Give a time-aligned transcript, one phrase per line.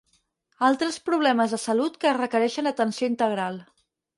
[0.69, 3.65] Altres problemes de salut que requereixen atenció integral.